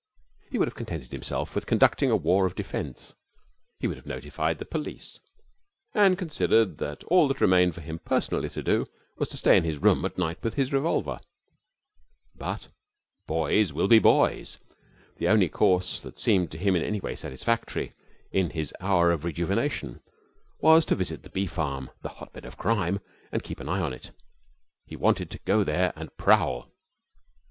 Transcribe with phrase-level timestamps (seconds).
[0.49, 3.13] He would have contented himself with conducting a war of defence.
[3.79, 5.19] He would have notified the police,
[5.93, 8.87] and considered that all that remained for him personally to do
[9.19, 11.19] was to stay in his room at night with his revolver.
[12.33, 12.69] But
[13.27, 14.57] boys will be boys.
[15.17, 17.93] The only course that seemed to him in any way satisfactory
[18.31, 20.01] in this his hour of rejuvenation
[20.61, 23.93] was to visit the bee farm, the hotbed of crime, and keep an eye on
[23.93, 24.09] it.
[24.83, 26.71] He wanted to go there and prowl.